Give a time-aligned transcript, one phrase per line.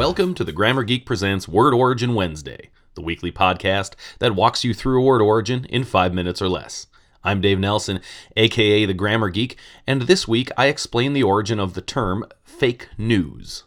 [0.00, 4.72] Welcome to the Grammar Geek Presents Word Origin Wednesday, the weekly podcast that walks you
[4.72, 6.86] through a word origin in five minutes or less.
[7.22, 8.00] I'm Dave Nelson,
[8.34, 12.88] aka the Grammar Geek, and this week I explain the origin of the term fake
[12.96, 13.64] news.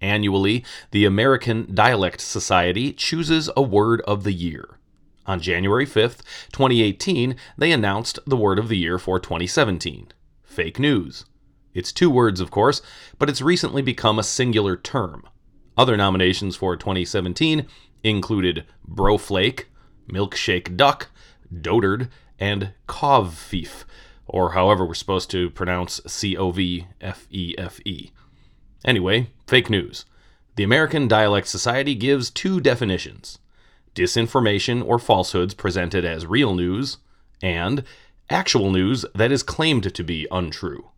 [0.00, 4.78] Annually, the American Dialect Society chooses a word of the year.
[5.26, 6.22] On January 5th,
[6.52, 10.12] 2018, they announced the word of the year for 2017
[10.44, 11.24] fake news.
[11.74, 12.82] It's two words, of course,
[13.18, 15.26] but it's recently become a singular term.
[15.76, 17.66] Other nominations for 2017
[18.02, 19.64] included Broflake,
[20.08, 21.08] Milkshake Duck,
[21.52, 22.08] Dotard,
[22.38, 23.84] and Covfefe,
[24.26, 28.10] or however we're supposed to pronounce C O V F E F E.
[28.84, 30.04] Anyway, fake news.
[30.56, 33.38] The American Dialect Society gives two definitions
[33.94, 36.98] disinformation or falsehoods presented as real news,
[37.42, 37.82] and
[38.28, 40.90] actual news that is claimed to be untrue.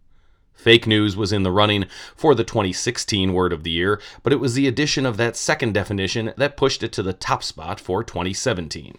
[0.59, 4.41] Fake news was in the running for the 2016 word of the year, but it
[4.41, 8.03] was the addition of that second definition that pushed it to the top spot for
[8.03, 8.97] 2017.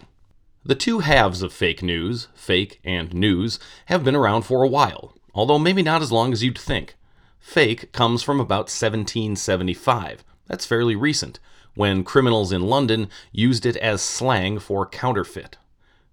[0.64, 5.14] The two halves of fake news, fake and news, have been around for a while,
[5.34, 6.96] although maybe not as long as you'd think.
[7.38, 10.24] Fake comes from about 1775.
[10.46, 11.40] That's fairly recent,
[11.74, 15.58] when criminals in London used it as slang for counterfeit.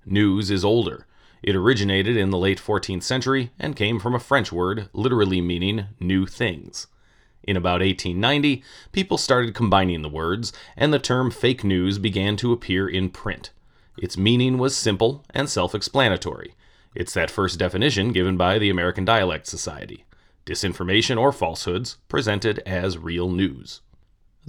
[0.05, 1.07] News is older.
[1.43, 5.85] It originated in the late 14th century and came from a French word literally meaning
[5.99, 6.87] new things.
[7.43, 12.51] In about 1890, people started combining the words, and the term fake news began to
[12.51, 13.51] appear in print.
[13.97, 16.55] Its meaning was simple and self explanatory.
[16.93, 20.03] It's that first definition given by the American Dialect Society
[20.47, 23.81] disinformation or falsehoods presented as real news.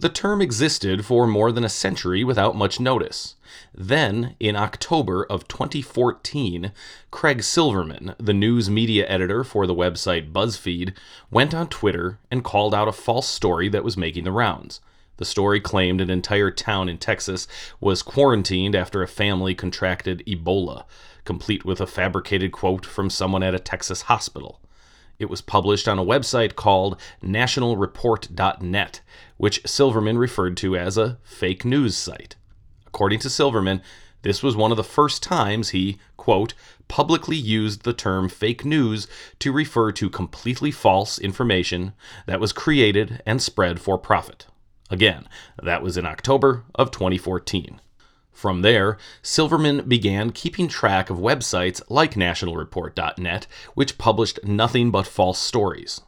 [0.01, 3.35] The term existed for more than a century without much notice.
[3.75, 6.71] Then, in October of 2014,
[7.11, 10.97] Craig Silverman, the news media editor for the website BuzzFeed,
[11.33, 14.81] went on Twitter and called out a false story that was making the rounds.
[15.17, 17.49] The story claimed an entire town in Texas
[17.81, 20.85] was quarantined after a family contracted Ebola,
[21.25, 24.61] complete with a fabricated quote from someone at a Texas hospital.
[25.19, 29.01] It was published on a website called nationalreport.net,
[29.37, 32.37] which Silverman referred to as a fake news site.
[32.87, 33.83] According to Silverman,
[34.23, 36.55] this was one of the first times he, quote,
[36.89, 39.07] publicly used the term fake news
[39.39, 41.93] to refer to completely false information
[42.27, 44.47] that was created and spread for profit.
[44.91, 45.29] Again,
[45.63, 47.81] that was in October of 2014.
[48.39, 55.41] From there, Silverman began keeping track of websites like nationalreport.net, which published nothing but false
[55.41, 56.03] stories.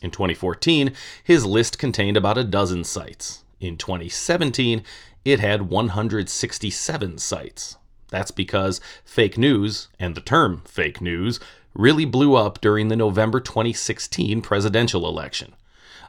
[0.00, 3.44] In 2014, his list contained about a dozen sites.
[3.60, 4.84] In 2017,
[5.26, 7.76] it had 167 sites.
[8.08, 11.40] That's because fake news, and the term fake news,
[11.74, 15.54] really blew up during the November 2016 presidential election.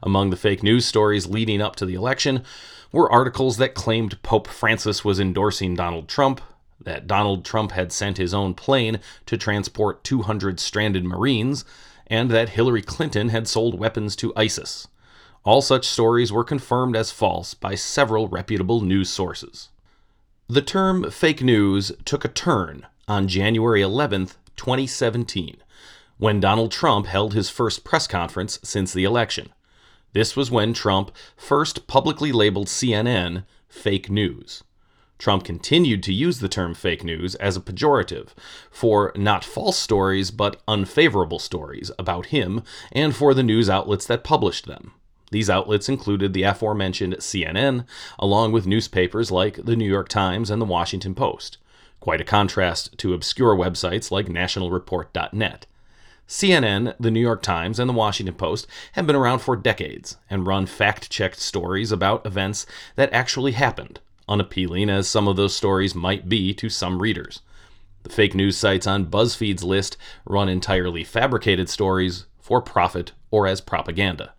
[0.04, 2.44] Among the fake news stories leading up to the election
[2.92, 6.42] were articles that claimed Pope Francis was endorsing Donald Trump,
[6.80, 11.66] that Donald Trump had sent his own plane to transport 200 stranded Marines,
[12.08, 14.88] and that Hillary Clinton had sold weapons to ISIS.
[15.44, 19.70] All such stories were confirmed as false by several reputable news sources.
[20.48, 25.58] The term fake news took a turn on January 11, 2017,
[26.18, 29.52] when Donald Trump held his first press conference since the election.
[30.16, 34.64] This was when Trump first publicly labeled CNN fake news.
[35.20, 38.30] Trump continued to use the term fake news as a pejorative
[38.72, 44.24] for not false stories, but unfavorable stories about him and for the news outlets that
[44.24, 44.94] published them.
[45.32, 47.86] These outlets included the aforementioned CNN,
[48.18, 51.58] along with newspapers like the New York Times and the Washington Post.
[52.00, 55.66] Quite a contrast to obscure websites like nationalreport.net.
[56.28, 60.48] CNN, the New York Times, and the Washington Post have been around for decades and
[60.48, 62.66] run fact checked stories about events
[62.96, 67.42] that actually happened, unappealing as some of those stories might be to some readers.
[68.04, 73.62] The fake news sites on BuzzFeed's list run entirely fabricated stories for profit or as
[73.62, 74.34] propaganda.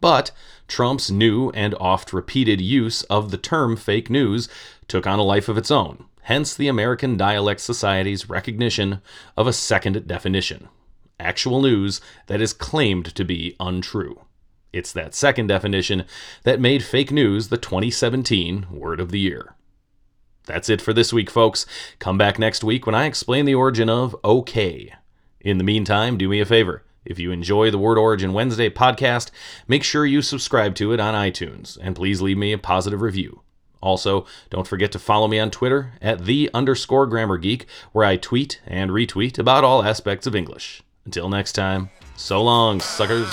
[0.00, 0.32] But
[0.66, 4.48] Trump's new and oft repeated use of the term fake news
[4.88, 9.00] took on a life of its own, hence the American Dialect Society's recognition
[9.36, 10.68] of a second definition,
[11.22, 14.20] actual news that is claimed to be untrue.
[14.72, 16.04] It's that second definition
[16.44, 19.54] that made fake news the 2017 word of the year.
[20.46, 21.66] That's it for this week, folks.
[21.98, 24.92] Come back next week when I explain the origin of OK.
[25.40, 26.84] In the meantime, do me a favor.
[27.04, 29.30] If you enjoy the Word Origin Wednesday podcast,
[29.66, 33.42] make sure you subscribe to it on iTunes and please leave me a positive review.
[33.82, 38.16] Also, don't forget to follow me on Twitter at the underscore grammar geek, where I
[38.16, 40.82] tweet and retweet about all aspects of English.
[41.04, 43.28] Until next time, so long, suckers.